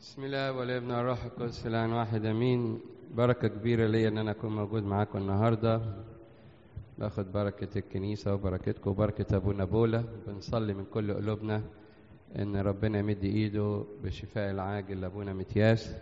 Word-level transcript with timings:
بسم 0.00 0.24
الله 0.24 0.52
والابن 0.52 0.90
والروح 0.90 1.24
القدس 1.24 1.66
الآن 1.66 1.92
واحد 1.92 2.24
آمين. 2.24 2.80
بركة 3.14 3.48
كبيرة 3.48 3.86
ليا 3.86 4.08
إن 4.08 4.18
أنا 4.18 4.30
أكون 4.30 4.56
موجود 4.56 4.82
معاكم 4.82 5.18
النهارده. 5.18 5.80
باخد 6.98 7.32
بركة 7.32 7.78
الكنيسة 7.78 8.34
وبركتكم 8.34 8.90
وبركة 8.90 9.36
أبونا 9.36 9.64
بولا 9.64 10.04
بنصلي 10.26 10.74
من 10.74 10.84
كل 10.84 11.14
قلوبنا 11.14 11.62
إن 12.38 12.56
ربنا 12.56 12.98
يمد 12.98 13.24
إيده 13.24 13.84
بالشفاء 14.02 14.50
العاجل 14.50 15.00
لأبونا 15.00 15.32
متياس. 15.32 15.94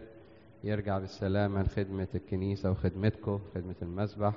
يرجع 0.64 0.98
بالسلامة 0.98 1.62
لخدمة 1.62 2.08
الكنيسة 2.14 2.70
وخدمتكم 2.70 3.38
خدمة 3.54 3.76
المسبح. 3.82 4.32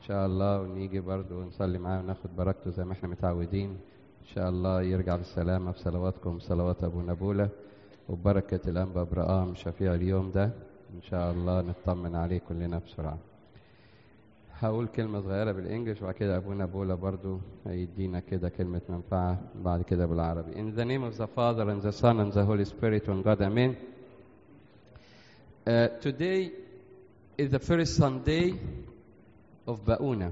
إن 0.00 0.06
شاء 0.06 0.26
الله 0.26 0.60
ونيجي 0.60 1.00
برضه 1.00 1.36
ونصلي 1.36 1.78
معاه 1.78 2.00
وناخد 2.00 2.36
بركته 2.36 2.70
زي 2.70 2.84
ما 2.84 2.92
إحنا 2.92 3.08
متعودين. 3.08 3.70
إن 4.20 4.26
شاء 4.34 4.48
الله 4.48 4.82
يرجع 4.82 5.16
بالسلامة 5.16 5.70
بصلواتكم 5.70 6.36
وصلوات 6.36 6.84
أبونا 6.84 7.14
بولا 7.14 7.48
وبركة 8.08 8.70
الأنبا 8.70 9.02
برقام 9.02 9.54
شفيع 9.54 9.94
اليوم 9.94 10.30
ده. 10.30 10.44
إن 10.94 11.02
شاء 11.02 11.32
الله 11.32 11.60
نطمن 11.60 12.14
عليه 12.16 12.38
كلنا 12.48 12.78
بسرعة. 12.78 13.18
هقول 14.58 14.86
كلمة 14.86 15.20
صغيرة 15.20 15.52
بالإنجلش 15.52 16.02
وبعد 16.02 16.14
كده 16.14 16.36
أبونا 16.36 16.66
بولا 16.66 16.94
برضو 16.94 17.38
هيدينا 17.66 18.20
كده 18.20 18.48
كلمة 18.48 18.80
منفعة 18.88 19.38
بعد 19.54 19.82
كده 19.82 20.06
بالعربي. 20.06 20.52
In 20.52 20.74
the 20.76 20.84
name 20.84 21.02
of 21.04 21.16
the 21.16 21.26
Father 21.26 21.70
and 21.70 21.82
the 21.82 21.92
Son 21.92 22.20
and 22.20 22.32
the 22.32 22.44
Holy 22.44 22.64
Spirit 22.64 23.08
one 23.08 23.22
God 23.22 23.40
Amen. 23.42 23.76
Uh, 25.66 25.88
Today 26.00 26.50
is 27.38 27.50
the 27.50 27.58
first 27.58 27.96
Sunday 27.96 28.54
of 29.66 29.84
Bauna. 29.84 30.30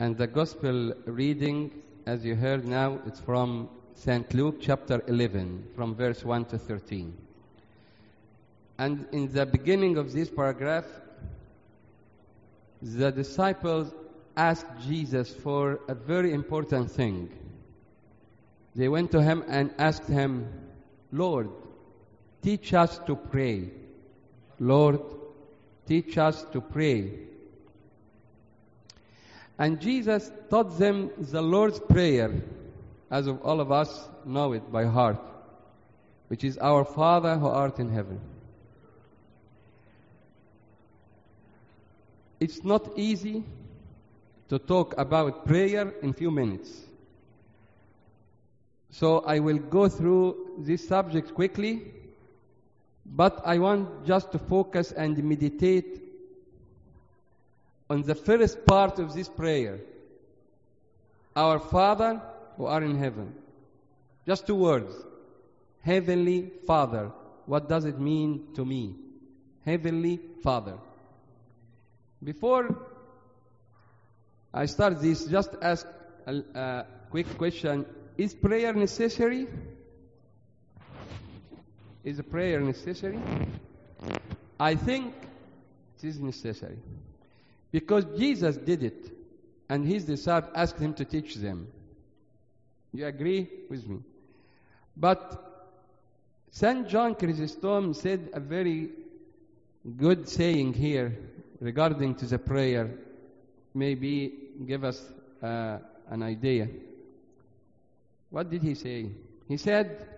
And 0.00 0.16
the 0.16 0.26
Gospel 0.26 0.94
reading 1.06 1.70
as 2.06 2.24
you 2.24 2.34
heard 2.34 2.66
now 2.66 2.98
it's 3.06 3.20
from 3.20 3.68
St. 3.98 4.34
Luke 4.34 4.56
chapter 4.60 5.02
11, 5.08 5.68
from 5.74 5.94
verse 5.94 6.22
1 6.22 6.44
to 6.46 6.58
13. 6.58 7.16
And 8.78 9.06
in 9.10 9.32
the 9.32 9.46
beginning 9.46 9.96
of 9.96 10.12
this 10.12 10.28
paragraph, 10.28 10.84
the 12.82 13.10
disciples 13.10 13.94
asked 14.36 14.66
Jesus 14.86 15.32
for 15.32 15.80
a 15.88 15.94
very 15.94 16.34
important 16.34 16.90
thing. 16.90 17.30
They 18.74 18.88
went 18.88 19.10
to 19.12 19.22
him 19.22 19.42
and 19.48 19.74
asked 19.78 20.06
him, 20.06 20.46
Lord, 21.10 21.48
teach 22.42 22.74
us 22.74 22.98
to 23.06 23.16
pray. 23.16 23.70
Lord, 24.60 25.00
teach 25.86 26.18
us 26.18 26.44
to 26.52 26.60
pray. 26.60 27.12
And 29.58 29.80
Jesus 29.80 30.30
taught 30.50 30.78
them 30.78 31.10
the 31.16 31.40
Lord's 31.40 31.80
Prayer 31.80 32.42
as 33.10 33.26
of 33.26 33.42
all 33.42 33.60
of 33.60 33.70
us 33.70 34.08
know 34.24 34.52
it 34.52 34.70
by 34.72 34.84
heart, 34.84 35.20
which 36.28 36.44
is 36.44 36.58
our 36.58 36.84
Father 36.84 37.36
who 37.36 37.46
art 37.46 37.78
in 37.78 37.90
heaven. 37.90 38.20
It's 42.40 42.64
not 42.64 42.98
easy 42.98 43.44
to 44.48 44.58
talk 44.58 44.94
about 44.98 45.46
prayer 45.46 45.94
in 46.02 46.12
few 46.12 46.30
minutes. 46.30 46.70
So 48.90 49.20
I 49.20 49.38
will 49.38 49.58
go 49.58 49.88
through 49.88 50.54
this 50.58 50.86
subject 50.86 51.34
quickly, 51.34 51.82
but 53.04 53.40
I 53.44 53.58
want 53.58 54.06
just 54.06 54.32
to 54.32 54.38
focus 54.38 54.92
and 54.92 55.22
meditate 55.22 56.02
on 57.88 58.02
the 58.02 58.14
first 58.14 58.66
part 58.66 58.98
of 58.98 59.14
this 59.14 59.28
prayer. 59.28 59.80
Our 61.34 61.58
Father 61.58 62.20
who 62.56 62.66
are 62.66 62.82
in 62.82 62.98
heaven. 62.98 63.34
Just 64.26 64.46
two 64.46 64.56
words. 64.56 64.92
Heavenly 65.82 66.50
Father. 66.66 67.12
What 67.46 67.68
does 67.68 67.84
it 67.84 67.98
mean 68.00 68.48
to 68.54 68.64
me? 68.64 68.96
Heavenly 69.64 70.20
Father. 70.42 70.78
Before 72.22 72.76
I 74.52 74.66
start 74.66 75.00
this, 75.00 75.26
just 75.26 75.50
ask 75.60 75.86
a, 76.26 76.34
a 76.54 76.86
quick 77.10 77.36
question. 77.36 77.86
Is 78.16 78.34
prayer 78.34 78.72
necessary? 78.72 79.46
Is 82.02 82.20
prayer 82.22 82.60
necessary? 82.60 83.18
I 84.58 84.74
think 84.74 85.12
it 85.98 86.06
is 86.06 86.18
necessary. 86.18 86.78
Because 87.70 88.04
Jesus 88.16 88.56
did 88.56 88.82
it, 88.82 89.10
and 89.68 89.84
his 89.84 90.04
disciples 90.04 90.52
asked 90.54 90.78
him 90.78 90.94
to 90.94 91.04
teach 91.04 91.34
them. 91.34 91.68
You 92.96 93.04
agree 93.04 93.46
with 93.68 93.86
me? 93.86 93.98
But 94.96 95.20
St. 96.50 96.88
John 96.88 97.14
Chrysostom 97.14 97.92
said 97.92 98.30
a 98.32 98.40
very 98.40 98.88
good 99.98 100.26
saying 100.26 100.72
here 100.72 101.14
regarding 101.60 102.14
to 102.14 102.24
the 102.24 102.38
prayer. 102.38 102.90
Maybe 103.74 104.32
give 104.66 104.82
us 104.82 105.04
uh, 105.42 105.76
an 106.08 106.22
idea. 106.22 106.68
What 108.30 108.48
did 108.48 108.62
he 108.62 108.74
say? 108.74 109.10
He 109.46 109.58
said, 109.58 110.08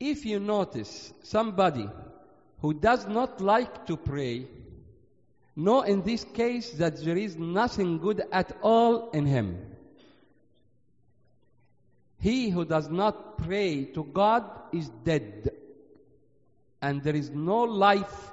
if 0.00 0.26
you 0.26 0.40
notice 0.40 1.12
somebody 1.22 1.88
who 2.62 2.74
does 2.74 3.06
not 3.06 3.40
like 3.40 3.86
to 3.86 3.96
pray, 3.96 4.48
know 5.54 5.82
in 5.82 6.02
this 6.02 6.24
case 6.24 6.72
that 6.72 6.96
there 7.04 7.16
is 7.16 7.36
nothing 7.36 7.98
good 7.98 8.24
at 8.32 8.56
all 8.60 9.10
in 9.10 9.24
him. 9.24 9.75
He 12.26 12.50
who 12.50 12.64
does 12.64 12.88
not 12.88 13.38
pray 13.38 13.84
to 13.94 14.02
God 14.02 14.42
is 14.72 14.88
dead, 15.04 15.48
and 16.82 17.00
there 17.00 17.14
is 17.14 17.30
no 17.30 17.58
life 17.62 18.32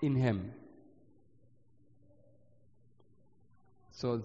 in 0.00 0.14
him. 0.14 0.52
So, 3.90 4.22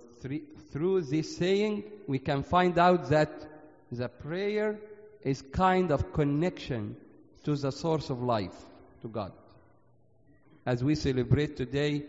through 0.71 1.01
this 1.01 1.35
saying, 1.35 1.85
we 2.05 2.19
can 2.19 2.43
find 2.43 2.77
out 2.77 3.09
that 3.09 3.31
the 3.91 4.09
prayer 4.09 4.77
is 5.23 5.41
kind 5.41 5.89
of 5.89 6.13
connection 6.13 6.95
to 7.45 7.55
the 7.55 7.71
source 7.71 8.11
of 8.11 8.21
life, 8.21 8.61
to 9.01 9.07
God. 9.07 9.31
As 10.67 10.83
we 10.83 10.93
celebrate 10.93 11.57
today 11.57 12.03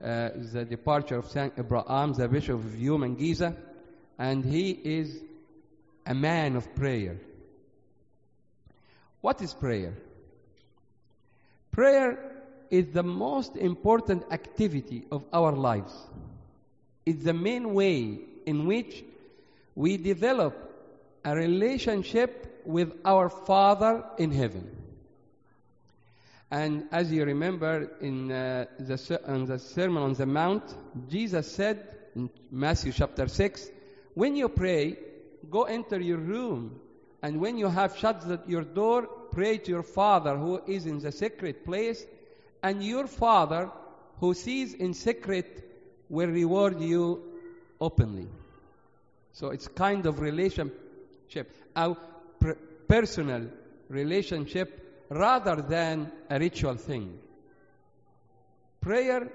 uh, 0.00 0.28
the 0.52 0.64
departure 0.64 1.16
of 1.16 1.28
Saint 1.28 1.54
Abraham, 1.58 2.12
the 2.12 2.28
Bishop 2.28 2.60
of 2.60 2.66
Fayoum 2.66 3.04
and 3.04 3.18
Giza, 3.18 3.56
and 4.16 4.44
he 4.44 4.70
is 4.70 5.22
a 6.06 6.14
man 6.14 6.56
of 6.56 6.74
prayer. 6.74 7.16
What 9.20 9.42
is 9.42 9.52
prayer? 9.52 9.94
Prayer 11.72 12.18
is 12.70 12.86
the 12.92 13.02
most 13.02 13.56
important 13.56 14.24
activity 14.30 15.04
of 15.10 15.24
our 15.32 15.52
lives. 15.52 15.94
It's 17.04 17.24
the 17.24 17.34
main 17.34 17.74
way 17.74 18.18
in 18.46 18.66
which 18.66 19.04
we 19.74 19.96
develop 19.96 20.54
a 21.24 21.34
relationship 21.34 22.62
with 22.64 22.92
our 23.04 23.28
Father 23.28 24.04
in 24.18 24.30
heaven. 24.30 24.70
And 26.50 26.84
as 26.92 27.10
you 27.10 27.24
remember 27.24 27.90
in, 28.00 28.30
uh, 28.30 28.66
the, 28.78 29.20
in 29.26 29.46
the 29.46 29.58
Sermon 29.58 30.02
on 30.02 30.14
the 30.14 30.26
Mount, 30.26 30.62
Jesus 31.10 31.50
said 31.50 31.86
in 32.14 32.30
Matthew 32.50 32.92
chapter 32.92 33.26
6, 33.26 33.68
when 34.14 34.36
you 34.36 34.48
pray, 34.48 34.96
go 35.50 35.64
enter 35.64 36.00
your 36.00 36.18
room, 36.18 36.80
and 37.22 37.40
when 37.40 37.58
you 37.58 37.68
have 37.68 37.96
shut 37.96 38.24
your 38.46 38.62
door, 38.62 39.06
pray 39.32 39.58
to 39.58 39.70
your 39.70 39.82
Father 39.82 40.36
who 40.36 40.62
is 40.66 40.86
in 40.86 40.98
the 40.98 41.12
secret 41.12 41.64
place, 41.64 42.04
and 42.62 42.82
your 42.82 43.06
Father 43.06 43.70
who 44.20 44.34
sees 44.34 44.74
in 44.74 44.94
secret 44.94 45.62
will 46.08 46.28
reward 46.28 46.80
you 46.80 47.22
openly. 47.80 48.28
So 49.32 49.50
it's 49.50 49.68
kind 49.68 50.06
of 50.06 50.20
relationship, 50.20 51.52
a 51.74 51.94
personal 52.88 53.48
relationship 53.88 55.06
rather 55.10 55.56
than 55.56 56.10
a 56.30 56.38
ritual 56.38 56.76
thing. 56.76 57.18
Prayer 58.80 59.30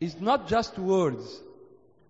is 0.00 0.20
not 0.20 0.48
just 0.48 0.78
words, 0.78 1.40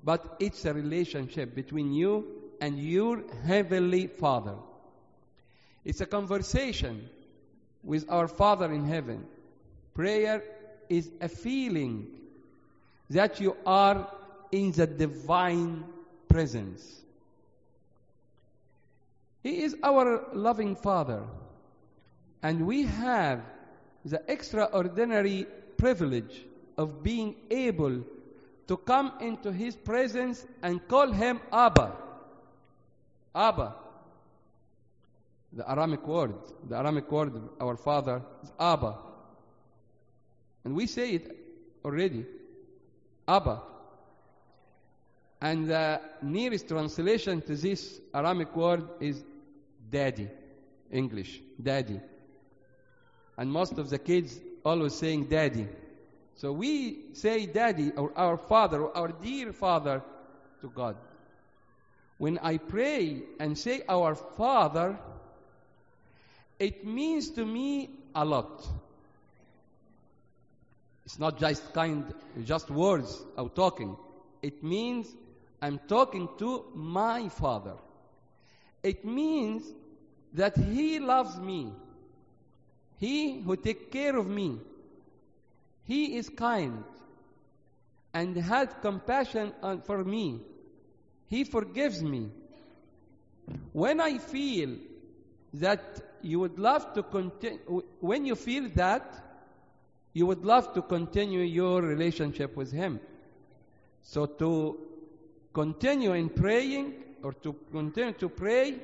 but 0.02 0.36
it's 0.40 0.64
a 0.64 0.72
relationship 0.72 1.54
between 1.54 1.92
you 1.92 2.25
and 2.60 2.78
your 2.78 3.22
heavenly 3.44 4.06
Father. 4.06 4.54
It's 5.84 6.00
a 6.00 6.06
conversation 6.06 7.08
with 7.82 8.10
our 8.10 8.28
Father 8.28 8.72
in 8.72 8.84
heaven. 8.84 9.26
Prayer 9.94 10.42
is 10.88 11.10
a 11.20 11.28
feeling 11.28 12.08
that 13.10 13.40
you 13.40 13.56
are 13.64 14.08
in 14.50 14.72
the 14.72 14.86
divine 14.86 15.84
presence. 16.28 17.02
He 19.42 19.62
is 19.62 19.76
our 19.82 20.24
loving 20.32 20.74
Father, 20.74 21.22
and 22.42 22.66
we 22.66 22.82
have 22.82 23.42
the 24.04 24.22
extraordinary 24.26 25.46
privilege 25.76 26.44
of 26.76 27.02
being 27.02 27.36
able 27.50 28.04
to 28.66 28.76
come 28.76 29.12
into 29.20 29.52
His 29.52 29.76
presence 29.76 30.44
and 30.62 30.86
call 30.88 31.12
Him 31.12 31.40
Abba. 31.52 32.05
Abba. 33.36 33.74
the 35.52 35.70
Aramaic 35.70 36.06
word. 36.06 36.34
The 36.68 36.76
Aramaic 36.76 37.10
word, 37.12 37.32
our 37.60 37.76
father, 37.76 38.22
is 38.42 38.50
Abba. 38.58 38.96
And 40.64 40.74
we 40.74 40.86
say 40.86 41.10
it 41.10 41.36
already. 41.84 42.24
Abba. 43.28 43.62
And 45.40 45.68
the 45.68 46.00
nearest 46.22 46.66
translation 46.68 47.42
to 47.42 47.54
this 47.54 48.00
Aramaic 48.14 48.56
word 48.56 48.88
is 49.00 49.22
daddy, 49.90 50.28
English, 50.90 51.40
daddy. 51.62 52.00
And 53.36 53.52
most 53.52 53.78
of 53.78 53.90
the 53.90 53.98
kids 53.98 54.40
always 54.64 54.94
saying 54.94 55.26
daddy. 55.26 55.68
So 56.36 56.52
we 56.52 57.14
say 57.14 57.46
daddy 57.46 57.92
or 57.92 58.12
our 58.16 58.38
father 58.38 58.82
or 58.82 58.96
our 58.96 59.08
dear 59.08 59.52
father 59.52 60.02
to 60.62 60.70
God. 60.70 60.96
When 62.18 62.38
I 62.38 62.56
pray 62.58 63.22
and 63.38 63.58
say 63.58 63.82
our 63.88 64.14
father, 64.14 64.98
it 66.58 66.86
means 66.86 67.30
to 67.30 67.44
me 67.44 67.90
a 68.14 68.24
lot. 68.24 68.66
It's 71.04 71.18
not 71.18 71.38
just 71.38 71.72
kind, 71.72 72.12
just 72.44 72.70
words 72.70 73.22
of 73.36 73.54
talking. 73.54 73.96
It 74.42 74.64
means 74.64 75.06
I'm 75.60 75.78
talking 75.86 76.28
to 76.38 76.64
my 76.74 77.28
father. 77.28 77.74
It 78.82 79.04
means 79.04 79.62
that 80.32 80.56
he 80.56 80.98
loves 80.98 81.38
me. 81.38 81.72
He 82.98 83.40
who 83.40 83.56
take 83.56 83.90
care 83.92 84.16
of 84.16 84.26
me. 84.26 84.58
He 85.84 86.16
is 86.16 86.28
kind 86.28 86.82
and 88.12 88.36
has 88.36 88.68
compassion 88.80 89.52
on- 89.62 89.82
for 89.82 90.02
me. 90.02 90.40
He 91.28 91.44
forgives 91.44 92.02
me. 92.02 92.31
When 93.73 94.00
I 94.00 94.19
feel 94.19 94.76
that 95.55 96.00
you 96.23 96.40
would 96.40 96.58
love 96.58 96.93
to 96.94 97.02
continue, 97.02 97.82
when 98.00 98.26
you 98.26 98.34
feel 98.34 98.69
that, 98.75 99.23
you 100.12 100.26
would 100.26 100.44
love 100.44 100.73
to 100.75 100.82
continue 100.82 101.40
your 101.40 101.82
relationship 101.82 102.56
with 102.56 102.73
Him. 102.73 103.00
So 104.02 104.26
to 104.26 104.78
continue 105.52 106.12
in 106.12 106.28
praying 106.28 106.94
or 107.23 107.32
to 107.32 107.55
continue 107.73 108.12
to 108.14 108.28
pray, 108.28 108.76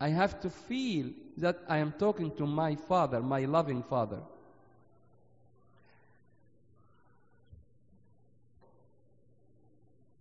I 0.00 0.08
have 0.08 0.40
to 0.40 0.50
feel 0.50 1.10
that 1.36 1.58
I 1.68 1.78
am 1.78 1.92
talking 1.92 2.34
to 2.36 2.46
my 2.46 2.74
Father, 2.74 3.20
my 3.20 3.44
loving 3.44 3.82
Father. 3.82 4.20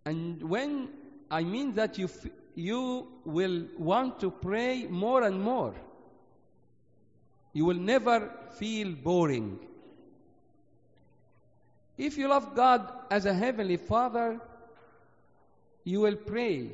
And 0.06 0.42
when 0.44 0.90
I 1.31 1.43
mean 1.43 1.73
that 1.75 1.97
you, 1.97 2.05
f- 2.05 2.31
you 2.55 3.07
will 3.23 3.65
want 3.77 4.19
to 4.21 4.31
pray 4.31 4.87
more 4.87 5.23
and 5.23 5.41
more, 5.41 5.73
you 7.53 7.65
will 7.65 7.75
never 7.75 8.31
feel 8.57 8.91
boring. 8.93 9.59
If 11.97 12.17
you 12.17 12.29
love 12.29 12.55
God 12.55 12.89
as 13.11 13.25
a 13.25 13.33
heavenly 13.33 13.75
Father, 13.75 14.39
you 15.83 15.99
will 16.01 16.15
pray. 16.15 16.69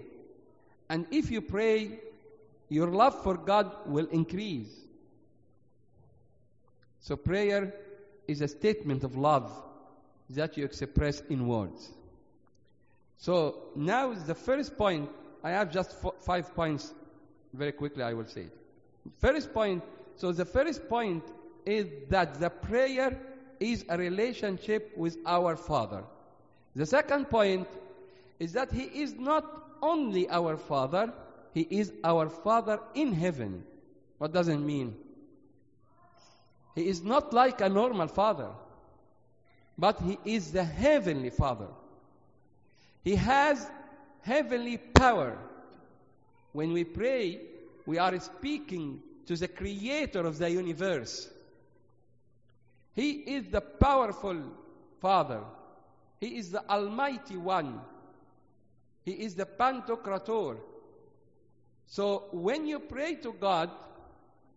And 0.89 1.07
if 1.09 1.31
you 1.31 1.41
pray, 1.41 1.99
your 2.69 2.87
love 2.87 3.23
for 3.23 3.35
God 3.35 3.71
will 3.87 4.07
increase. 4.07 4.69
So, 6.99 7.15
prayer 7.15 7.73
is 8.27 8.41
a 8.41 8.47
statement 8.47 9.03
of 9.03 9.15
love 9.15 9.51
that 10.29 10.57
you 10.57 10.65
express 10.65 11.21
in 11.21 11.47
words. 11.47 11.91
So, 13.17 13.63
now 13.75 14.11
is 14.11 14.23
the 14.23 14.35
first 14.35 14.77
point. 14.77 15.09
I 15.43 15.51
have 15.51 15.71
just 15.71 15.95
five 16.21 16.53
points. 16.55 16.93
Very 17.53 17.71
quickly, 17.71 18.03
I 18.03 18.13
will 18.13 18.25
say 18.25 18.41
it. 18.41 18.57
First 19.19 19.53
point. 19.53 19.83
So, 20.15 20.31
the 20.31 20.45
first 20.45 20.87
point 20.89 21.23
is 21.65 21.87
that 22.09 22.39
the 22.39 22.49
prayer 22.49 23.17
is 23.59 23.85
a 23.89 23.97
relationship 23.97 24.91
with 24.97 25.17
our 25.25 25.55
Father. 25.55 26.03
The 26.75 26.85
second 26.85 27.29
point 27.29 27.67
is 28.39 28.53
that 28.53 28.71
He 28.71 28.83
is 28.83 29.13
not 29.15 29.45
only 29.81 30.29
our 30.29 30.57
Father, 30.57 31.13
He 31.53 31.61
is 31.61 31.93
our 32.03 32.29
Father 32.29 32.79
in 32.93 33.13
heaven. 33.13 33.63
What 34.17 34.33
does 34.33 34.47
it 34.47 34.57
mean? 34.57 34.95
He 36.75 36.87
is 36.87 37.01
not 37.01 37.33
like 37.33 37.61
a 37.61 37.69
normal 37.69 38.07
Father, 38.07 38.49
but 39.77 39.99
He 40.01 40.19
is 40.25 40.51
the 40.51 40.63
Heavenly 40.63 41.29
Father. 41.29 41.67
He 43.05 43.15
has 43.15 43.69
heavenly 44.21 44.77
power. 44.77 45.37
When 46.53 46.73
we 46.73 46.83
pray, 46.83 47.39
we 47.85 47.99
are 47.99 48.19
speaking 48.19 48.99
to 49.27 49.35
the 49.35 49.47
Creator 49.47 50.25
of 50.25 50.39
the 50.39 50.49
universe. 50.49 51.29
He 52.93 53.11
is 53.11 53.45
the 53.49 53.61
powerful 53.61 54.41
Father. 55.01 55.41
He 56.19 56.37
is 56.37 56.49
the 56.49 56.67
Almighty 56.67 57.37
One. 57.37 57.79
He 59.03 59.11
is 59.11 59.35
the 59.35 59.45
Pantocrator. 59.45 60.57
So 61.85 62.23
when 62.31 62.65
you 62.65 62.79
pray 62.79 63.15
to 63.15 63.33
God, 63.33 63.69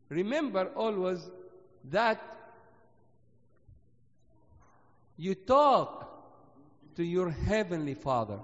remember 0.08 0.70
always 0.74 1.20
that 1.90 2.22
you 5.18 5.34
talk 5.34 6.07
to 6.98 7.04
your 7.04 7.30
Heavenly 7.30 7.94
Father. 7.94 8.40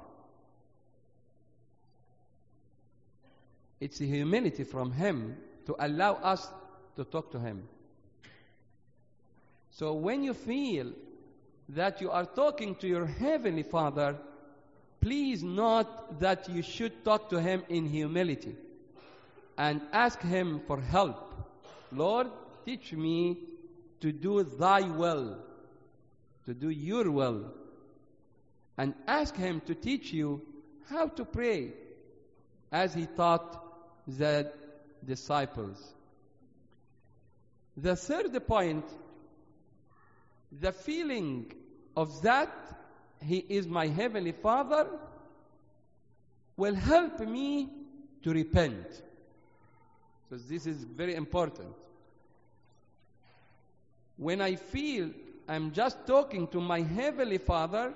It's 3.80 4.00
a 4.00 4.04
humility 4.04 4.62
from 4.62 4.92
Him 4.92 5.36
to 5.66 5.74
allow 5.76 6.12
us 6.14 6.46
to 6.94 7.02
talk 7.02 7.32
to 7.32 7.40
Him. 7.40 7.64
So 9.72 9.94
when 9.94 10.22
you 10.22 10.34
feel 10.34 10.92
that 11.70 12.00
you 12.00 12.12
are 12.12 12.26
talking 12.26 12.76
to 12.76 12.86
your 12.86 13.06
Heavenly 13.06 13.64
Father, 13.64 14.16
please 15.00 15.42
note 15.42 16.20
that 16.20 16.48
you 16.48 16.62
should 16.62 17.04
talk 17.04 17.28
to 17.30 17.40
Him 17.40 17.64
in 17.68 17.88
humility 17.88 18.54
and 19.58 19.80
ask 19.92 20.22
Him 20.22 20.60
for 20.68 20.80
help. 20.80 21.34
Lord, 21.90 22.28
teach 22.64 22.92
me 22.92 23.36
to 24.00 24.12
do 24.12 24.44
Thy 24.44 24.82
will, 24.82 25.38
to 26.46 26.54
do 26.54 26.70
Your 26.70 27.10
will, 27.10 27.50
and 28.76 28.94
ask 29.06 29.36
Him 29.36 29.60
to 29.66 29.74
teach 29.74 30.12
you 30.12 30.42
how 30.88 31.08
to 31.08 31.24
pray 31.24 31.72
as 32.72 32.94
He 32.94 33.06
taught 33.06 33.62
the 34.06 34.50
disciples. 35.04 35.78
The 37.76 37.96
third 37.96 38.46
point 38.46 38.84
the 40.60 40.72
feeling 40.72 41.52
of 41.96 42.22
that 42.22 42.52
He 43.20 43.38
is 43.48 43.66
my 43.66 43.88
Heavenly 43.88 44.32
Father 44.32 44.86
will 46.56 46.74
help 46.74 47.20
me 47.20 47.68
to 48.22 48.32
repent. 48.32 49.02
So, 50.30 50.36
this 50.36 50.66
is 50.66 50.84
very 50.84 51.14
important. 51.14 51.68
When 54.16 54.40
I 54.40 54.54
feel 54.54 55.10
I'm 55.48 55.72
just 55.72 56.06
talking 56.06 56.48
to 56.48 56.60
my 56.60 56.80
Heavenly 56.80 57.38
Father 57.38 57.94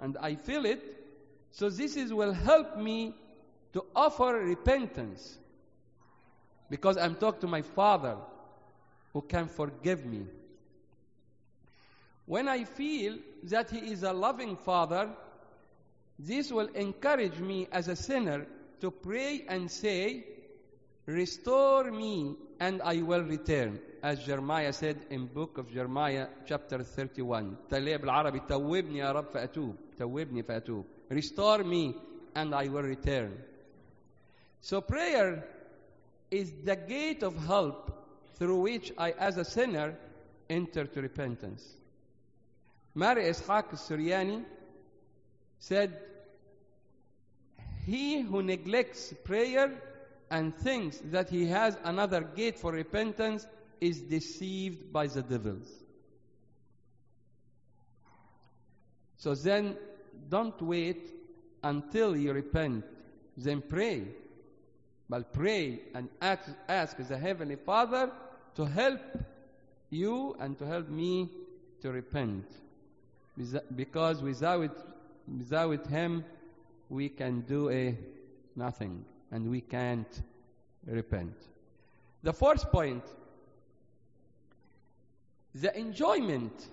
and 0.00 0.16
I 0.18 0.34
feel 0.34 0.66
it, 0.66 0.82
so 1.50 1.70
this 1.70 1.96
is 1.96 2.12
will 2.12 2.32
help 2.32 2.76
me 2.76 3.14
to 3.72 3.84
offer 3.94 4.34
repentance 4.34 5.38
because 6.70 6.96
I'm 6.96 7.14
talking 7.14 7.40
to 7.42 7.46
my 7.46 7.62
Father 7.62 8.16
who 9.12 9.22
can 9.22 9.48
forgive 9.48 10.04
me. 10.04 10.26
When 12.26 12.48
I 12.48 12.64
feel 12.64 13.18
that 13.44 13.70
He 13.70 13.78
is 13.78 14.02
a 14.02 14.12
loving 14.12 14.56
Father, 14.56 15.08
this 16.18 16.50
will 16.50 16.68
encourage 16.68 17.38
me 17.38 17.68
as 17.70 17.88
a 17.88 17.96
sinner 17.96 18.46
to 18.80 18.90
pray 18.90 19.44
and 19.48 19.70
say, 19.70 20.24
Restore 21.06 21.92
me 21.92 22.34
and 22.58 22.82
I 22.82 23.00
will 23.02 23.22
return. 23.22 23.78
As 24.02 24.24
Jeremiah 24.24 24.72
said 24.72 24.98
in 25.08 25.26
book 25.26 25.56
of 25.56 25.72
Jeremiah 25.72 26.26
chapter 26.46 26.82
31. 26.82 27.56
توبني 27.70 29.02
فأتوب. 29.32 29.74
توبني 29.98 30.42
فأتوب. 30.42 30.84
Restore 31.08 31.62
me 31.62 31.94
and 32.34 32.54
I 32.54 32.66
will 32.68 32.82
return. 32.82 33.32
So 34.60 34.80
prayer 34.80 35.46
is 36.30 36.52
the 36.64 36.74
gate 36.74 37.22
of 37.22 37.36
help 37.46 37.92
through 38.34 38.60
which 38.62 38.92
I 38.98 39.12
as 39.12 39.36
a 39.36 39.44
sinner 39.44 39.94
enter 40.50 40.86
to 40.86 41.00
repentance. 41.00 41.64
Mar 42.94 43.14
Ishaq 43.14 43.70
Suryani 43.74 44.44
said, 45.60 45.96
He 47.84 48.22
who 48.22 48.42
neglects 48.42 49.14
prayer 49.22 49.72
and 50.30 50.54
thinks 50.56 50.98
that 51.04 51.28
he 51.30 51.46
has 51.46 51.76
another 51.84 52.22
gate 52.22 52.58
for 52.58 52.72
repentance 52.72 53.46
is 53.80 54.00
deceived 54.00 54.92
by 54.92 55.06
the 55.06 55.22
devils. 55.22 55.68
So 59.18 59.34
then, 59.34 59.76
don't 60.28 60.60
wait 60.60 61.10
until 61.62 62.16
you 62.16 62.32
repent, 62.32 62.84
then 63.36 63.62
pray. 63.62 64.04
but 65.08 65.32
pray 65.32 65.80
and 65.94 66.08
ask, 66.20 66.42
ask 66.68 66.96
the 66.96 67.16
Heavenly 67.16 67.56
Father 67.56 68.10
to 68.56 68.64
help 68.64 69.00
you 69.90 70.36
and 70.40 70.58
to 70.58 70.66
help 70.66 70.88
me 70.88 71.30
to 71.80 71.92
repent. 71.92 72.44
Because 73.74 74.22
without, 74.22 74.76
without 75.28 75.86
Him, 75.86 76.24
we 76.88 77.08
can 77.08 77.42
do 77.42 77.70
a 77.70 77.96
nothing 78.56 79.04
and 79.30 79.50
we 79.50 79.60
can't 79.60 80.22
repent. 80.86 81.34
The 82.22 82.32
fourth 82.32 82.70
point 82.70 83.04
the 85.54 85.74
enjoyment 85.78 86.68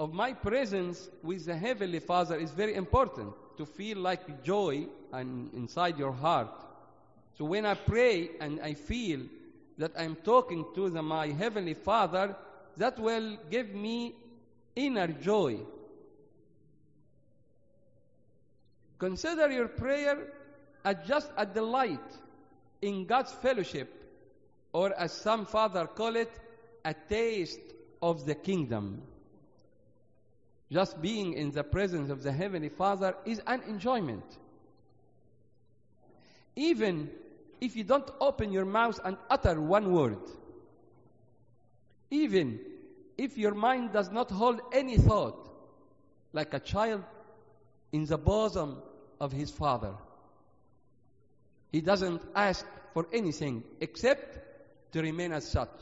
of 0.00 0.12
my 0.12 0.32
presence 0.32 1.08
with 1.22 1.46
the 1.46 1.56
Heavenly 1.56 2.00
Father 2.00 2.36
is 2.36 2.50
very 2.50 2.74
important 2.74 3.32
to 3.56 3.64
feel 3.64 3.98
like 3.98 4.42
joy 4.42 4.86
and 5.12 5.52
inside 5.54 5.96
your 5.98 6.10
heart. 6.10 6.50
So 7.38 7.44
when 7.44 7.64
I 7.64 7.74
pray 7.74 8.30
and 8.40 8.60
I 8.60 8.74
feel 8.74 9.20
that 9.78 9.92
I'm 9.96 10.16
talking 10.16 10.64
to 10.74 10.90
the, 10.90 11.00
my 11.00 11.28
Heavenly 11.28 11.74
Father, 11.74 12.34
that 12.76 12.98
will 12.98 13.36
give 13.50 13.72
me 13.72 14.14
inner 14.74 15.06
joy. 15.06 15.60
Consider 18.98 19.50
your 19.50 19.68
prayer 19.68 20.32
as 20.84 20.96
just 21.06 21.30
a 21.36 21.46
delight 21.46 22.00
in 22.82 23.06
God's 23.06 23.32
fellowship, 23.32 23.88
or 24.72 24.92
as 24.98 25.12
some 25.12 25.46
father 25.46 25.86
call 25.86 26.16
it, 26.16 26.30
a 26.84 26.92
taste 26.92 27.60
of 28.02 28.26
the 28.26 28.34
kingdom. 28.34 29.02
Just 30.70 31.00
being 31.00 31.34
in 31.34 31.50
the 31.52 31.64
presence 31.64 32.10
of 32.10 32.22
the 32.22 32.32
Heavenly 32.32 32.68
Father 32.68 33.14
is 33.24 33.40
an 33.46 33.62
enjoyment. 33.68 34.24
Even 36.56 37.10
if 37.60 37.76
you 37.76 37.84
don't 37.84 38.10
open 38.20 38.52
your 38.52 38.64
mouth 38.64 39.00
and 39.04 39.16
utter 39.30 39.60
one 39.60 39.92
word, 39.92 40.18
even 42.10 42.58
if 43.16 43.38
your 43.38 43.54
mind 43.54 43.92
does 43.92 44.10
not 44.10 44.30
hold 44.30 44.60
any 44.72 44.98
thought, 44.98 45.48
like 46.32 46.52
a 46.52 46.60
child 46.60 47.04
in 47.92 48.04
the 48.04 48.18
bosom 48.18 48.76
of 49.20 49.32
his 49.32 49.50
father. 49.50 49.94
He 51.74 51.80
doesn't 51.80 52.22
ask 52.36 52.64
for 52.92 53.08
anything 53.12 53.64
except 53.80 54.92
to 54.92 55.02
remain 55.02 55.32
as 55.32 55.44
such. 55.44 55.76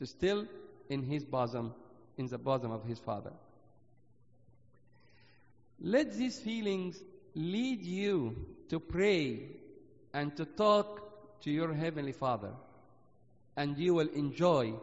To 0.00 0.06
still 0.06 0.46
in 0.90 1.02
his 1.02 1.24
bosom, 1.24 1.72
in 2.18 2.26
the 2.26 2.36
bosom 2.36 2.72
of 2.72 2.84
his 2.84 2.98
father. 2.98 3.32
Let 5.80 6.12
these 6.12 6.38
feelings 6.38 7.02
lead 7.34 7.80
you 7.80 8.36
to 8.68 8.78
pray 8.78 9.46
and 10.12 10.36
to 10.36 10.44
talk 10.44 11.40
to 11.44 11.50
your 11.50 11.72
heavenly 11.72 12.12
father, 12.12 12.52
and 13.56 13.78
you 13.78 13.94
will 13.94 14.10
enjoy 14.10 14.74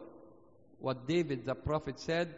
what 0.79 1.07
David 1.07 1.45
the 1.45 1.53
prophet 1.53 1.99
said, 1.99 2.33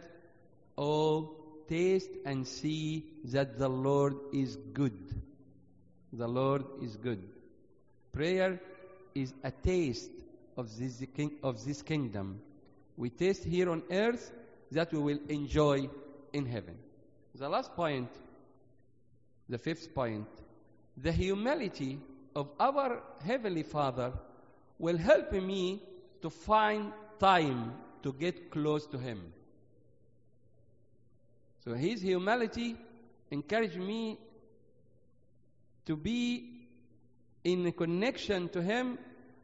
Oh, 0.76 1.36
taste 1.70 2.10
and 2.26 2.46
see 2.46 3.06
that 3.32 3.58
the 3.58 3.70
Lord 3.70 4.16
is 4.34 4.56
good. 4.74 5.23
The 6.16 6.28
Lord 6.28 6.64
is 6.80 6.96
good. 6.96 7.20
Prayer 8.12 8.60
is 9.16 9.34
a 9.42 9.50
taste 9.50 10.12
of 10.56 10.76
this, 10.78 11.02
of 11.42 11.64
this 11.64 11.82
kingdom. 11.82 12.40
We 12.96 13.10
taste 13.10 13.42
here 13.42 13.68
on 13.68 13.82
earth 13.90 14.32
that 14.70 14.92
we 14.92 15.00
will 15.00 15.18
enjoy 15.28 15.88
in 16.32 16.46
heaven. 16.46 16.76
The 17.34 17.48
last 17.48 17.74
point, 17.74 18.08
the 19.48 19.58
fifth 19.58 19.92
point, 19.92 20.28
the 20.96 21.10
humility 21.10 21.98
of 22.36 22.48
our 22.60 23.02
Heavenly 23.24 23.64
Father 23.64 24.12
will 24.78 24.96
help 24.96 25.32
me 25.32 25.82
to 26.22 26.30
find 26.30 26.92
time 27.18 27.72
to 28.04 28.12
get 28.12 28.52
close 28.52 28.86
to 28.86 28.98
Him. 28.98 29.32
So 31.64 31.74
His 31.74 32.02
humility 32.02 32.76
encouraged 33.32 33.78
me 33.78 34.18
to 35.86 35.96
be 35.96 36.50
in 37.42 37.70
connection 37.72 38.48
to 38.50 38.62
Him 38.62 38.98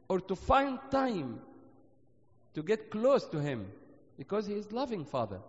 or 0.09 0.19
to 0.19 0.35
find 0.35 0.79
time 0.89 1.39
to 2.53 2.63
get 2.63 2.89
close 2.89 3.25
to 3.27 3.39
Him 3.39 3.67
because 4.17 4.47
He 4.47 4.53
is 4.53 4.71
loving 4.71 5.05
Father. 5.05 5.39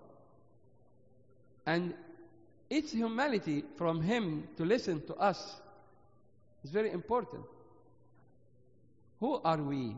And 1.67 1.95
it's 2.69 2.93
humility 2.93 3.65
from 3.77 4.03
Him 4.03 4.49
to 4.57 4.65
listen 4.65 5.05
to 5.07 5.15
us 5.15 5.61
is 6.65 6.71
very 6.71 6.91
important. 6.91 7.45
Who 9.21 9.41
are 9.45 9.59
we 9.59 9.97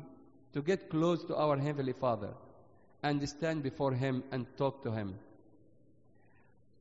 to 0.52 0.62
get 0.62 0.90
close 0.90 1.24
to 1.24 1.36
our 1.36 1.56
Heavenly 1.56 1.92
Father 1.92 2.30
and 3.02 3.26
stand 3.28 3.62
before 3.62 3.92
Him 3.92 4.22
and 4.30 4.46
talk 4.56 4.82
to 4.84 4.90
Him? 4.90 5.14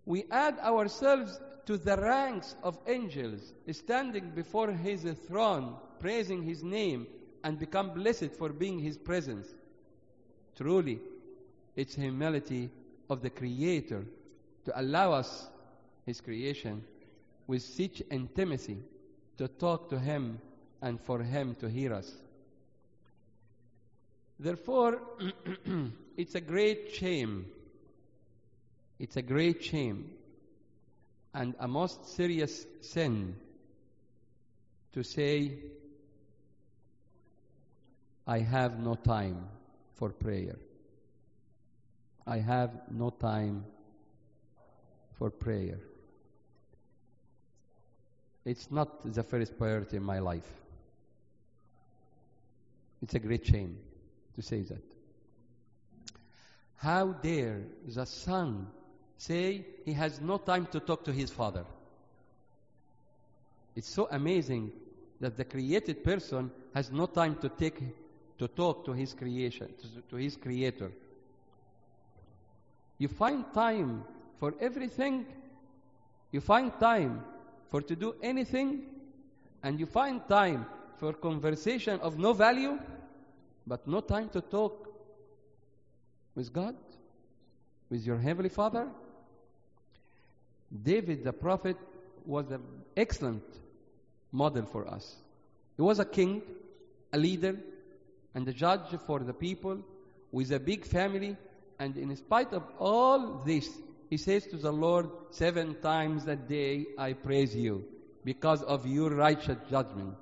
We 0.06 0.26
add 0.30 0.60
ourselves 0.60 1.40
to 1.66 1.78
the 1.78 1.96
ranks 1.98 2.56
of 2.64 2.78
angels, 2.88 3.54
standing 3.72 4.32
before 4.32 4.72
His 4.72 5.04
throne, 5.28 5.76
praising 6.00 6.44
His 6.44 6.64
name, 6.64 7.08
and 7.44 7.60
become 7.60 7.92
blessed 7.92 8.32
for 8.38 8.50
being 8.50 8.80
His 8.80 8.98
presence. 8.98 9.48
Truly, 10.58 11.00
it's 11.76 11.96
humility 11.96 12.70
of 13.10 13.22
the 13.22 13.30
Creator 13.30 14.04
to 14.66 14.80
allow 14.80 15.14
us, 15.14 15.48
His 16.06 16.20
creation, 16.20 16.84
with 17.48 17.62
such 17.62 18.02
intimacy 18.12 18.78
to 19.38 19.48
talk 19.48 19.90
to 19.90 20.00
Him 20.00 20.40
and 20.82 21.00
for 21.00 21.24
Him 21.24 21.56
to 21.60 21.70
hear 21.70 21.94
us. 21.94 22.12
Therefore, 24.40 25.00
it's 26.18 26.36
a 26.36 26.42
great 26.42 26.94
shame. 26.94 27.46
It's 29.00 29.16
a 29.16 29.22
great 29.22 29.64
shame 29.64 30.10
and 31.34 31.56
a 31.60 31.68
most 31.68 32.16
serious 32.16 32.66
sin 32.82 33.36
to 34.94 35.04
say, 35.04 35.54
I 38.28 38.40
have 38.40 38.80
no 38.80 38.96
time 38.96 39.48
for 39.96 40.10
prayer. 40.10 40.56
I 42.26 42.38
have 42.38 42.72
no 42.92 43.10
time 43.10 43.66
for 45.18 45.30
prayer. 45.30 45.80
It's 48.46 48.70
not 48.72 49.14
the 49.14 49.24
first 49.24 49.58
priority 49.58 49.98
in 49.98 50.04
my 50.04 50.20
life. 50.20 50.50
It's 53.02 53.16
a 53.16 53.20
great 53.20 53.46
shame 53.46 53.78
to 54.36 54.42
say 54.42 54.62
that. 54.62 54.84
How 56.78 57.08
dare 57.08 57.62
the 57.88 58.06
son 58.06 58.68
say 59.26 59.66
he 59.86 59.94
has 59.94 60.20
no 60.22 60.38
time 60.38 60.66
to 60.68 60.80
talk 60.80 61.04
to 61.06 61.12
his 61.12 61.32
father? 61.32 61.66
It's 63.76 63.90
so 63.90 64.08
amazing 64.12 64.72
that 65.20 65.38
the 65.38 65.46
created 65.46 66.04
person 66.04 66.52
has 66.76 66.92
no 66.92 67.06
time 67.06 67.36
to 67.36 67.50
take 67.50 67.80
to 68.38 68.48
talk 68.48 68.86
to 68.86 68.92
his 68.92 69.14
creation 69.14 69.68
to, 69.82 69.88
to 70.10 70.16
his 70.18 70.36
creator. 70.36 70.92
You 72.98 73.08
find 73.08 73.46
time 73.54 74.04
for 74.40 74.54
everything. 74.60 75.26
You 76.32 76.42
find 76.42 76.72
time 76.80 77.24
for 77.70 77.82
to 77.82 77.96
do 77.96 78.16
anything 78.22 78.84
and 79.64 79.80
you 79.80 79.86
find 79.86 80.28
time 80.28 80.66
for 80.98 81.14
conversation 81.14 82.00
of 82.02 82.20
no 82.20 82.34
value 82.34 82.80
but 83.66 83.88
no 83.88 84.02
time 84.02 84.30
to 84.30 84.42
talk 84.42 84.90
with 86.36 86.52
God, 86.52 86.76
with 87.90 88.06
your 88.06 88.18
Heavenly 88.18 88.50
Father. 88.50 88.88
David 90.82 91.24
the 91.24 91.34
prophet 91.34 91.78
was 92.26 92.50
an 92.52 92.62
excellent 92.98 93.44
model 94.32 94.66
for 94.66 94.88
us. 94.88 95.16
He 95.76 95.82
was 95.82 96.00
a 96.00 96.06
king, 96.06 96.42
a 97.12 97.18
leader, 97.18 97.58
and 98.34 98.48
a 98.48 98.54
judge 98.54 98.98
for 99.06 99.20
the 99.20 99.34
people 99.34 99.80
with 100.32 100.52
a 100.52 100.60
big 100.60 100.86
family. 100.86 101.38
And 101.80 101.98
in 101.98 102.16
spite 102.16 102.54
of 102.54 102.64
all 102.80 103.44
this, 103.46 103.70
he 104.10 104.18
says 104.18 104.46
to 104.48 104.58
the 104.58 104.72
Lord, 104.72 105.10
Seven 105.32 105.76
times 105.82 106.28
a 106.28 106.36
day 106.36 106.86
I 106.98 107.14
praise 107.14 107.56
you 107.56 107.86
because 108.24 108.64
of 108.64 108.88
your 108.88 109.10
righteous 109.10 109.58
judgment. 109.70 110.16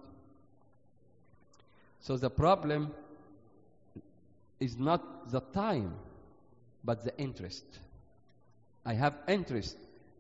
So 2.02 2.18
the 2.18 2.30
problem 2.30 2.92
is 4.60 4.78
not 4.78 5.32
the 5.32 5.40
time, 5.40 5.94
but 6.84 7.04
the 7.04 7.18
interest. 7.18 7.66
I 8.86 8.94
have 8.94 9.16
interest 9.28 9.78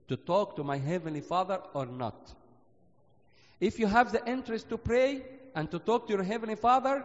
to 0.07 0.17
talk 0.17 0.55
to 0.55 0.63
my 0.63 0.77
Heavenly 0.77 1.21
Father 1.21 1.59
or 1.73 1.85
not. 1.85 2.33
If 3.59 3.79
you 3.79 3.87
have 3.87 4.11
the 4.11 4.27
interest 4.27 4.69
to 4.69 4.77
pray 4.77 5.23
and 5.55 5.69
to 5.71 5.79
talk 5.79 6.07
to 6.07 6.13
your 6.13 6.23
Heavenly 6.23 6.55
Father, 6.55 7.03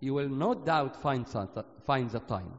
you 0.00 0.14
will 0.14 0.28
no 0.28 0.54
doubt 0.54 1.00
find, 1.00 1.26
find 1.84 2.10
the 2.10 2.20
time. 2.20 2.52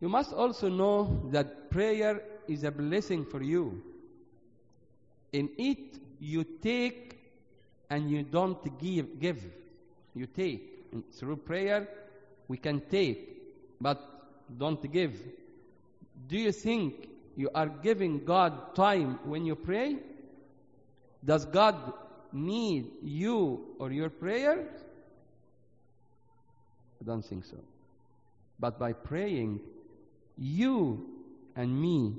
You 0.00 0.08
must 0.08 0.32
also 0.32 0.68
know 0.68 1.28
that 1.30 1.70
prayer 1.70 2.22
is 2.48 2.64
a 2.64 2.70
blessing 2.70 3.24
for 3.24 3.42
you. 3.42 3.82
In 5.32 5.48
it, 5.56 5.98
you 6.18 6.44
take 6.44 7.18
and 7.88 8.10
you 8.10 8.22
don't 8.22 8.78
give, 8.80 9.20
give. 9.20 9.44
You 10.14 10.26
take. 10.26 10.86
And 10.92 11.04
through 11.12 11.36
prayer, 11.36 11.88
we 12.48 12.56
can 12.56 12.80
take, 12.80 13.40
but 13.80 14.00
don't 14.58 14.90
give. 14.92 15.20
Do 16.28 16.36
you 16.36 16.52
think 16.52 17.08
you 17.36 17.50
are 17.54 17.68
giving 17.68 18.24
God 18.24 18.74
time 18.74 19.18
when 19.24 19.44
you 19.46 19.54
pray? 19.54 19.96
Does 21.24 21.44
God 21.44 21.76
need 22.32 22.90
you 23.02 23.64
or 23.78 23.90
your 23.90 24.10
prayers? 24.10 24.68
I 27.00 27.04
don't 27.04 27.24
think 27.24 27.44
so. 27.44 27.56
But 28.58 28.78
by 28.78 28.92
praying, 28.92 29.60
you 30.36 31.06
and 31.56 31.80
me 31.80 32.14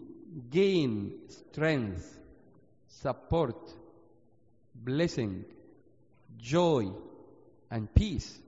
gain 0.50 1.14
strength, 1.28 2.20
support, 2.88 3.56
blessing, 4.76 5.46
joy, 6.38 6.92
and 7.72 7.94
peace. 7.94 8.40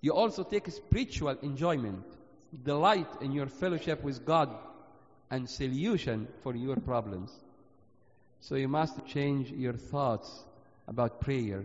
You 0.00 0.12
also 0.12 0.42
take 0.42 0.68
spiritual 0.70 1.36
enjoyment, 1.42 2.04
delight 2.64 3.08
in 3.20 3.32
your 3.32 3.46
fellowship 3.46 4.02
with 4.02 4.24
God, 4.24 4.50
and 5.30 5.48
solution 5.48 6.28
for 6.42 6.54
your 6.54 6.76
problems. 6.76 7.32
So 8.40 8.54
you 8.54 8.68
must 8.68 9.04
change 9.06 9.50
your 9.50 9.72
thoughts 9.72 10.44
about 10.86 11.20
prayer 11.20 11.64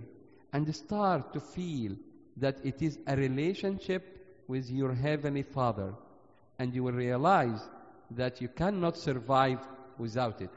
and 0.53 0.75
start 0.75 1.33
to 1.33 1.39
feel 1.39 1.95
that 2.37 2.57
it 2.63 2.81
is 2.81 2.97
a 3.07 3.15
relationship 3.15 4.43
with 4.47 4.69
your 4.69 4.93
Heavenly 4.93 5.43
Father, 5.43 5.93
and 6.59 6.73
you 6.73 6.83
will 6.83 6.93
realize 6.93 7.61
that 8.11 8.41
you 8.41 8.47
cannot 8.47 8.97
survive 8.97 9.59
without 9.97 10.41
it. 10.41 10.49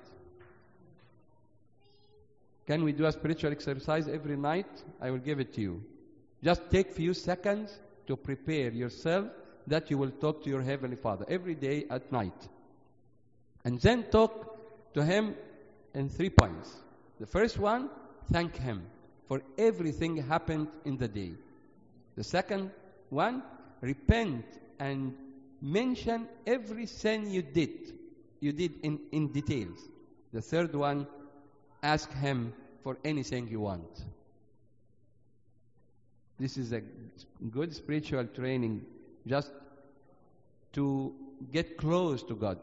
Can 2.66 2.82
we 2.82 2.92
do 2.92 3.04
a 3.04 3.12
spiritual 3.12 3.52
exercise 3.52 4.08
every 4.08 4.36
night? 4.36 4.66
I 5.00 5.10
will 5.10 5.18
give 5.18 5.38
it 5.38 5.52
to 5.54 5.60
you. 5.60 5.82
Just 6.42 6.62
take 6.70 6.92
few 6.92 7.12
seconds 7.14 7.78
to 8.06 8.16
prepare 8.16 8.70
yourself 8.70 9.28
that 9.66 9.90
you 9.90 9.98
will 9.98 10.10
talk 10.10 10.42
to 10.44 10.50
your 10.50 10.62
Heavenly 10.62 10.96
Father 10.96 11.24
every 11.28 11.54
day 11.54 11.84
at 11.90 12.10
night. 12.10 12.48
And 13.64 13.80
then 13.80 14.04
talk 14.04 14.94
to 14.94 15.04
Him 15.04 15.34
in 15.94 16.08
three 16.08 16.30
points. 16.30 16.70
The 17.18 17.26
first 17.26 17.58
one, 17.58 17.88
thank 18.30 18.56
Him 18.56 18.86
for 19.26 19.40
everything 19.56 20.16
happened 20.16 20.68
in 20.84 20.96
the 20.98 21.08
day. 21.08 21.32
The 22.16 22.24
second 22.24 22.70
one, 23.10 23.42
repent 23.80 24.44
and 24.78 25.14
mention 25.60 26.28
every 26.46 26.86
sin 26.86 27.30
you 27.30 27.42
did. 27.42 27.92
You 28.40 28.52
did 28.52 28.72
in, 28.82 29.00
in 29.12 29.28
details. 29.28 29.78
The 30.32 30.42
third 30.42 30.74
one, 30.74 31.06
ask 31.82 32.12
Him 32.12 32.52
for 32.82 32.98
anything 33.04 33.48
you 33.48 33.60
want. 33.60 34.04
This 36.38 36.58
is 36.58 36.72
a 36.72 36.82
good 37.50 37.74
spiritual 37.74 38.26
training 38.26 38.84
just 39.26 39.50
to 40.72 41.14
get 41.52 41.78
close 41.78 42.22
to 42.24 42.34
God. 42.34 42.58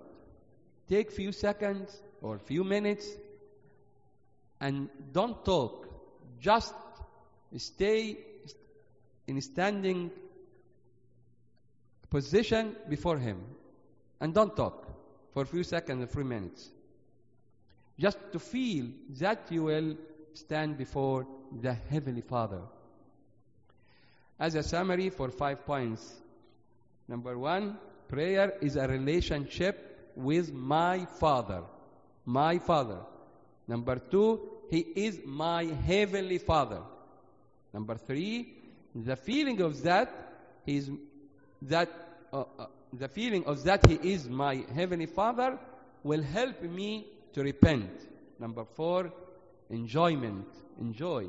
Take 0.92 1.10
few 1.10 1.32
seconds 1.32 2.02
or 2.22 2.38
few 2.38 2.66
minutes 2.66 3.08
and 4.60 4.90
don't 5.14 5.46
talk. 5.46 5.88
Just 6.42 6.74
stay 7.56 8.18
in 9.26 9.40
standing 9.40 10.12
position 12.10 12.76
before 12.90 13.18
Him 13.18 13.42
and 14.20 14.34
don't 14.34 14.54
talk 14.54 14.86
for 15.34 15.44
a 15.44 15.46
few 15.46 15.64
seconds 15.64 16.04
or 16.04 16.08
few 16.08 16.26
minutes. 16.26 16.70
Just 17.98 18.18
to 18.34 18.40
feel 18.40 18.88
that 19.18 19.46
you 19.50 19.64
will 19.64 19.96
stand 20.34 20.78
before 20.78 21.26
the 21.62 21.74
Heavenly 21.74 22.20
Father. 22.20 22.64
As 24.38 24.56
a 24.56 24.64
summary 24.64 25.10
for 25.10 25.30
five 25.30 25.66
points. 25.66 26.16
Number 27.08 27.38
one, 27.38 27.78
prayer 28.10 28.56
is 28.60 28.76
a 28.76 28.90
relationship 28.90 29.91
with 30.16 30.54
my 30.54 31.06
Father. 31.20 31.62
My 32.26 32.60
Father. 32.60 33.00
Number 33.68 33.98
two, 33.98 34.42
He 34.70 34.80
is 34.96 35.20
my 35.26 35.64
Heavenly 35.64 36.38
Father. 36.38 36.82
Number 37.74 37.96
three, 37.96 38.54
the 38.96 39.16
feeling 39.16 39.62
of 39.62 39.82
that 39.84 40.10
is 40.66 40.90
that 41.62 41.90
uh, 42.34 42.44
uh, 42.60 42.66
the 42.94 43.08
feeling 43.08 43.46
of 43.46 43.64
that 43.64 43.86
He 43.88 43.96
is 44.14 44.28
my 44.28 44.64
Heavenly 44.74 45.06
Father 45.06 45.58
will 46.04 46.22
help 46.22 46.62
me 46.62 47.08
to 47.34 47.44
repent. 47.44 47.92
Number 48.40 48.66
four, 48.66 49.12
enjoyment, 49.70 50.48
enjoy 50.80 51.28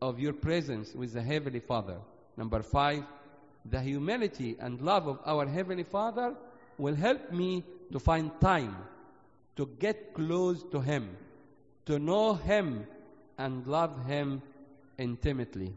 of 0.00 0.18
your 0.18 0.32
presence 0.32 0.94
with 0.94 1.12
the 1.12 1.22
Heavenly 1.22 1.60
Father. 1.60 1.98
Number 2.36 2.62
five, 2.62 3.04
the 3.70 3.80
humility 3.80 4.56
and 4.60 4.80
love 4.80 5.06
of 5.06 5.18
our 5.26 5.46
Heavenly 5.46 5.82
Father 5.84 6.34
will 6.78 6.94
help 6.94 7.32
me 7.32 7.64
to 7.92 7.98
find 7.98 8.30
time 8.40 8.76
to 9.56 9.66
get 9.78 10.14
close 10.14 10.62
to 10.70 10.80
Him, 10.80 11.16
to 11.86 11.98
know 11.98 12.34
Him 12.34 12.86
and 13.38 13.66
love 13.66 14.06
Him 14.06 14.42
intimately. 14.98 15.74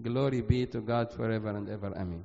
Glory 0.00 0.42
be 0.42 0.66
to 0.66 0.80
God 0.80 1.12
forever 1.12 1.50
and 1.50 1.68
ever. 1.68 1.88
Amen. 1.96 2.24